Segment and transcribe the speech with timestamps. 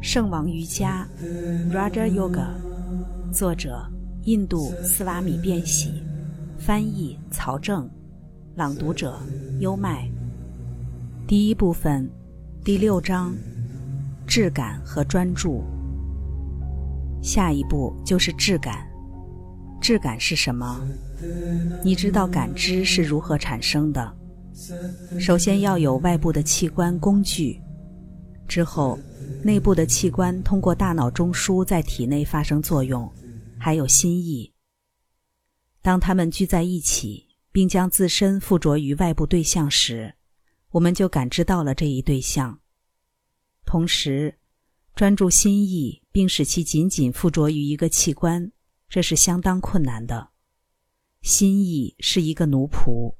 [0.00, 1.08] 圣王瑜伽
[1.72, 2.48] （Raja Yoga），
[3.32, 3.84] 作者
[4.24, 6.02] 印度斯瓦米·变喜，
[6.58, 7.88] 翻译曹正，
[8.54, 9.18] 朗读者
[9.58, 10.08] 优麦。
[11.26, 12.08] 第一部分，
[12.62, 13.34] 第六章：
[14.26, 15.64] 质感和专注。
[17.22, 18.86] 下一步就是质感。
[19.80, 20.80] 质感是什么？
[21.82, 24.12] 你知道感知是如何产生的？
[25.18, 27.60] 首先要有外部的器官工具，
[28.46, 28.98] 之后
[29.42, 33.10] 内部的器官通过大脑中枢在体内发生作用，
[33.58, 34.52] 还有心意。
[35.82, 40.14] 当它们聚在一起，并将自身附着于外部对象时，
[40.70, 42.60] 我们就感知到了这一对象。
[43.64, 44.38] 同时，
[44.94, 48.52] 专注心意并使其紧紧附着于一个器官，
[48.88, 50.30] 这是相当困难的。
[51.22, 53.16] 心意是一个奴仆。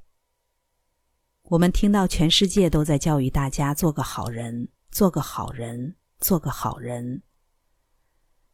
[1.43, 7.21] 我们听到全世界都在教育大家做个好人，做个好人，做个好人。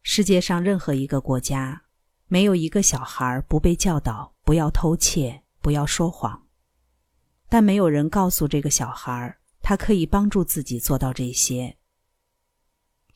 [0.02, 1.84] 世界上任何一个国家，
[2.26, 6.46] 没有一个小孩不被教导不要偷窃，不要说谎。
[7.48, 11.76] 但没有人告诉这个小孩，他可以帮助自己做到这些。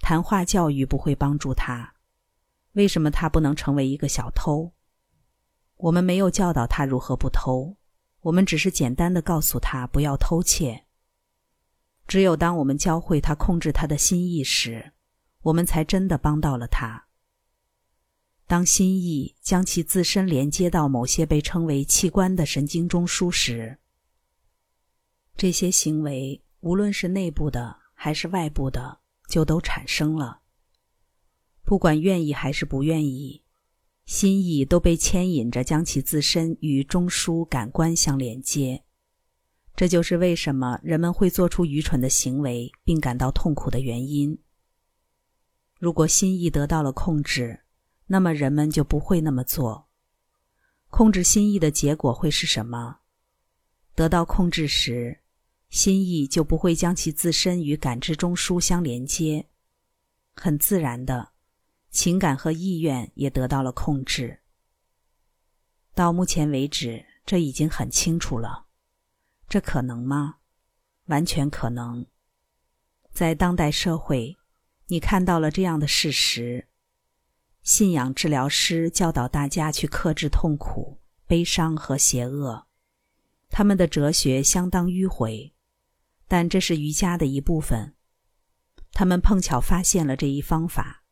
[0.00, 1.94] 谈话教育不会帮助他。
[2.72, 4.72] 为什么他不能成为一个小偷？
[5.76, 7.76] 我们没有教导他如何不偷。
[8.20, 10.86] 我们只是简单的告诉他不要偷窃。
[12.08, 14.92] 只有当我们教会他控制他的心意时，
[15.42, 17.06] 我们才真的帮到了他。
[18.46, 23.78] 当心意将其自身连接到某些被称为器官的神经中枢时，
[25.36, 30.40] 这些行为无论是内部的还是外部的，就都产生了。
[31.62, 33.42] 不管愿意还是不愿意。
[34.06, 38.82] 心意都被牵引着，将其自身与中枢感官相连接。
[39.78, 44.36] 这就是为什么人们会做出愚蠢的行为并感到痛苦的原因。
[45.78, 47.60] 如果心意得到了控制，
[48.08, 49.86] 那么人们就不会那么做。
[50.90, 52.98] 控制心意的结果会是什么？
[53.94, 55.20] 得到控制时，
[55.70, 59.46] 心意就不会将其自身与感知中枢相连接，
[60.34, 61.28] 很自然的。
[61.90, 64.40] 情感和意愿也得到了控制。
[65.94, 68.64] 到目前为止，这已经很清楚了。
[69.48, 70.36] 这可能吗？
[71.06, 72.04] 完全可能。
[73.10, 74.36] 在当代社会，
[74.88, 76.68] 你看到了这样的事实：
[77.62, 82.66] 信仰治疗师教导大家去克制痛苦、悲伤和邪恶。
[83.48, 85.54] 他们的哲学相当迂回，
[86.26, 87.94] 但这是瑜伽的一部分。
[88.92, 91.04] 他们碰巧发现了这一方法。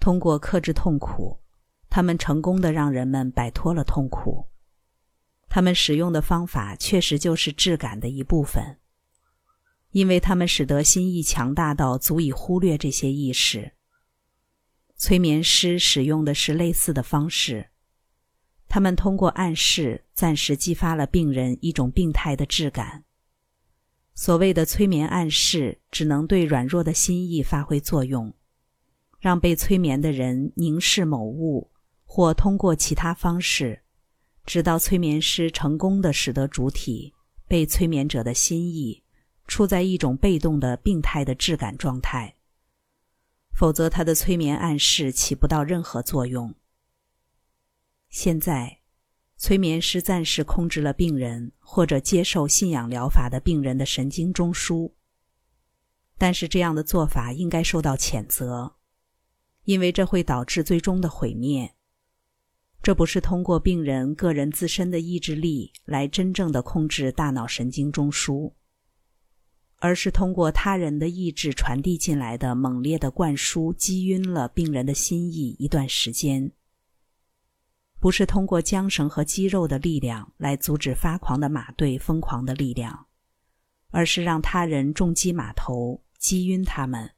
[0.00, 1.40] 通过克制痛苦，
[1.88, 4.48] 他们成功的让人们摆脱了痛苦。
[5.54, 8.78] 他们使用的方法确实就是质感的一部分，
[9.90, 13.72] 因为他们使得心意强大到足以忽略这些意识。
[14.96, 17.68] 催眠师使用的是类似的方式，
[18.66, 23.04] 他们通过暗示暂时激发了病人一种病态的质感。
[24.14, 28.32] 所谓的催眠暗示只能对软弱的心意发挥作用。
[29.20, 31.70] 让被催眠的人凝视某物，
[32.04, 33.82] 或通过其他方式，
[34.44, 37.14] 直到催眠师成功的使得主体
[37.46, 39.02] 被催眠者的心意
[39.46, 42.36] 处在一种被动的病态的质感状态。
[43.54, 46.54] 否则，他的催眠暗示起不到任何作用。
[48.08, 48.78] 现在，
[49.36, 54.92] 催眠师暂时控制了病人或者接受信仰疗法的病人的神经中枢，
[56.16, 58.76] 但是这样的做法应该受到谴责。
[59.64, 61.74] 因为这会导致最终的毁灭。
[62.82, 68.52] 这不是通过病人个人自身的意志力来真正的控制大脑神经中枢，
[69.76, 76.50] 而是通过他人的意志传递进来的猛烈的灌输，击晕了病人的心意一段时间。
[78.00, 83.06] 不是通过缰绳和肌肉的力量来阻止发狂的马队疯狂的力量，
[83.90, 87.08] 而是让他人重击马头，击晕他们，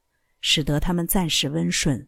[0.43, 2.07] 使得他们暂时温顺。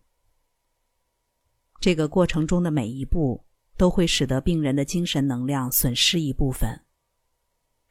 [1.80, 3.45] 这个过程中的每一步
[3.76, 6.80] 都会使得病人的精神能量损失一部分，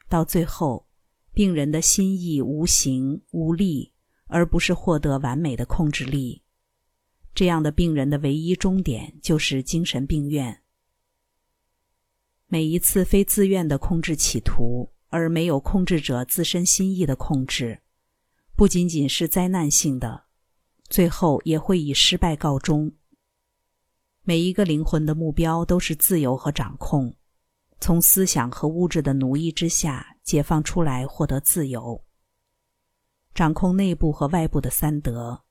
[0.10, 0.88] 到最后，
[1.34, 3.94] 病人的心意无形无力，
[4.28, 6.42] 而不是获得完美的控制力。
[7.34, 10.62] 这样的病人的唯一终点就是精神病院。
[12.48, 17.82] 每一次非自愿的控制企图，而没有控制者自身心意的控制，
[18.56, 20.26] 不仅仅是灾难性的，
[20.90, 22.94] 最后也会以失败告终。
[24.28, 27.14] 每一个灵魂的目标都是自由和掌控，
[27.80, 32.04] 从思想和物质的奴役之下解放出来，获得自由。
[33.36, 35.44] 掌控内部和外部的三德，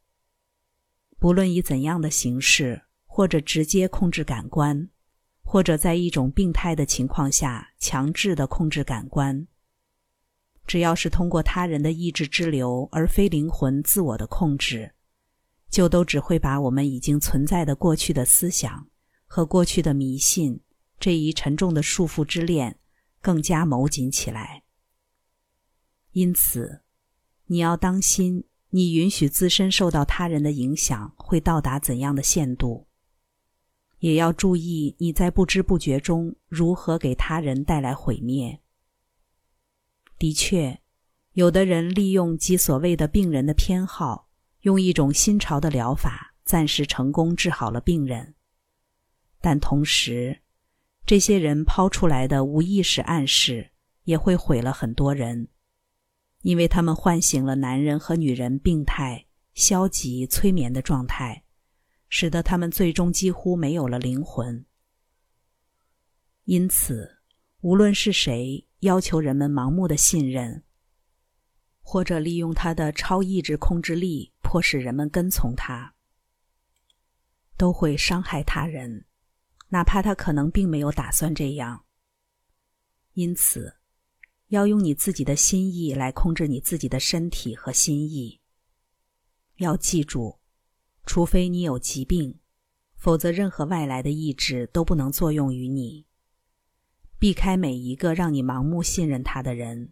[1.20, 4.90] 不论以怎样的形式，或者直接控制感官，
[5.44, 9.46] 或者在一种病态的情况下强制的控制感官，
[10.66, 14.93] 只要是通过他人的意志之流，而非灵魂自我的控制，
[15.74, 18.86] 就都只会把我们已经存在的过去的思想
[19.26, 20.60] 和过去的迷信
[21.00, 22.78] 这一沉重的束缚之链
[23.20, 24.62] 更加谋紧起来。
[26.12, 26.82] 因此，
[27.46, 28.44] 你要当心。
[28.70, 32.86] 你允许自身受到他人的影响会到达怎样的限度？
[33.98, 38.60] 也要注意你在不知不觉中如何给他人带来毁灭。
[40.18, 40.80] 的确，
[41.32, 44.28] 有的人利用及所谓的病人的偏好，
[44.64, 48.34] 用一种新潮的疗法暂时成功治好了病人，
[49.38, 50.40] 但同时，
[51.04, 53.72] 这些人抛出来的无意识暗示
[54.04, 55.48] 也会毁了很多人。
[56.40, 61.44] 因为他们唤醒了男人和女人病态、消极、催眠的状态，
[62.08, 64.64] 使得他们最终几乎没有了灵魂。
[66.44, 67.18] 因此，
[67.60, 70.64] 无论是谁要求人们盲目的信任，
[71.82, 75.96] 或者利用他的超意志控制力迫使人们跟从他，
[77.56, 79.04] 都会伤害他人，
[79.70, 81.84] 哪怕他可能并没有打算这样。
[83.14, 83.74] 因此。
[84.48, 88.40] 要用你自己的心意来控制你自己的身体和心意。
[89.56, 90.38] 要记住，
[91.04, 92.38] 除非你有疾病，
[92.94, 96.06] 否则任何外来的意志都不能作用于你。
[97.18, 99.90] 避开每一个让你盲目信任他的人，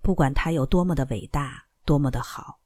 [0.00, 2.61] 不管他有多么的伟大，多么的好。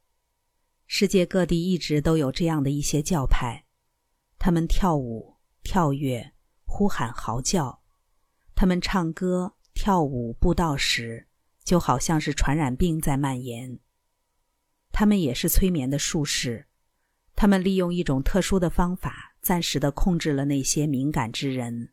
[0.98, 3.66] 世界各地一直都有这样的一些教派，
[4.38, 6.32] 他们跳舞、跳跃、
[6.64, 7.82] 呼喊、嚎叫，
[8.54, 9.52] 他们唱歌。
[9.74, 11.28] 跳舞布道时，
[11.62, 13.78] 就好像是传染病在蔓延。
[14.90, 16.66] 他们也是催眠的术士，
[17.34, 21.92] 他们利用一种特殊的方法，暂时的控制了那些敏感之人。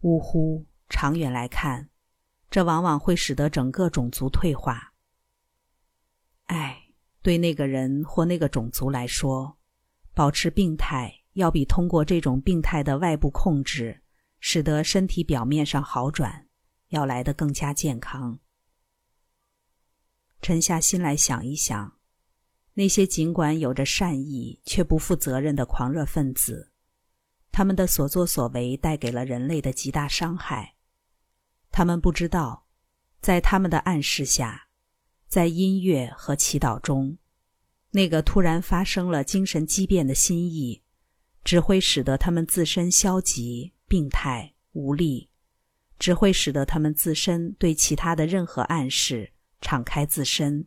[0.00, 0.64] 呜呼！
[0.88, 1.90] 长远来看，
[2.50, 4.94] 这往往会使得整个种族退化。
[6.46, 6.83] 唉，
[7.24, 9.56] 对那个人或那个种族来说，
[10.12, 14.02] 保持病态要比通过这种病态的外部控制，
[14.40, 16.46] 使得身体表面上好转。
[16.88, 18.38] 要来得更加健康。
[20.40, 21.96] 沉下心来想一想，
[22.74, 26.70] 那些尽管有着善意却不负责任的狂热分子，
[27.50, 30.74] 他们的所作所为带给了人类的极大伤害。
[31.72, 32.66] 他们不知道，
[33.20, 34.63] 在他们的暗示下，
[35.28, 37.18] 在音乐和祈祷中，
[37.90, 40.82] 那个突然发生了精神畸变的心意，
[41.42, 45.30] 只会使得他们自身消极、病态、无力。
[45.96, 50.66] 只会使得他们自身对其他的任何暗示敞开自身，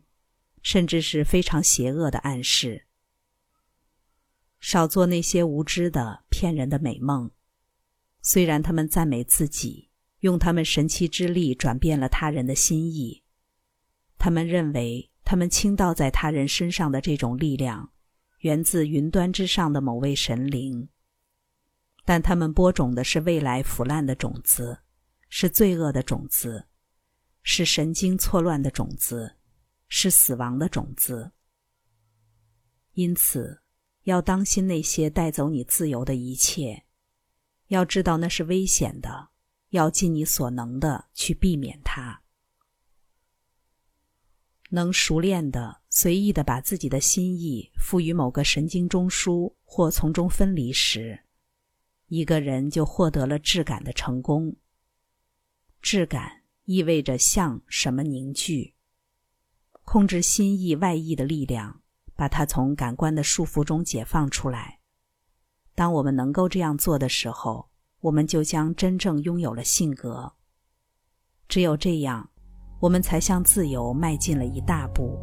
[0.62, 2.86] 甚至是非常邪恶的暗示。
[4.58, 7.30] 少做那些无知的、骗人的美梦。
[8.22, 9.90] 虽然他们赞美自己，
[10.20, 13.22] 用他们神奇之力转变了他人的心意，
[14.18, 17.92] 他们认为他们倾倒在他人身上的这种力量，
[18.40, 20.88] 源自云端之上的某位神灵，
[22.04, 24.80] 但他们播种的是未来腐烂的种子。
[25.30, 26.68] 是罪恶的种子，
[27.42, 29.36] 是神经错乱的种子，
[29.86, 31.32] 是死亡的种子。
[32.94, 33.60] 因此，
[34.04, 36.84] 要当心那些带走你自由的一切，
[37.66, 39.28] 要知道那是危险的，
[39.68, 42.22] 要尽你所能的去避免它。
[44.68, 51.20] 能熟练的、随意的把自己的心意赋予某个神经中枢或从中分离时，
[52.08, 54.56] 一个人就获得了质感的成功。
[55.80, 58.74] 质感意味着向什么凝聚，
[59.84, 61.80] 控制心意外溢的力量，
[62.14, 64.80] 把它从感官的束缚中解放出来。
[65.74, 67.70] 当我们能够这样做的时候，
[68.00, 70.34] 我们就将真正拥有了性格。
[71.48, 72.30] 只有这样，
[72.80, 75.18] 我们才向自由迈进了一大步。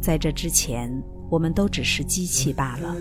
[0.00, 0.90] 在这之前，
[1.30, 2.94] 我们都只是机器罢了。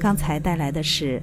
[0.00, 1.22] 刚才带来的是。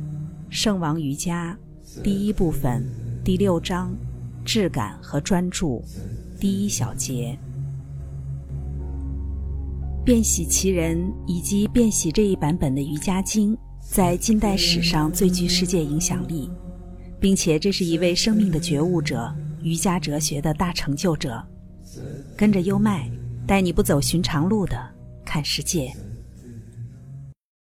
[0.53, 1.57] 圣王瑜伽
[2.03, 2.85] 第一部分
[3.23, 3.95] 第六章，
[4.43, 5.81] 质感和专注，
[6.41, 7.39] 第一小节。
[10.03, 16.51] 变喜其人以及变喜这一版本的瑜伽经，在近代史上最具世界影响力，
[17.21, 21.41] 并且这是一位生命的觉悟者，瑜伽哲学的大成就者。
[22.35, 23.07] 跟着优麦，
[23.45, 24.75] 带你不走寻常路的
[25.23, 25.93] 看世界。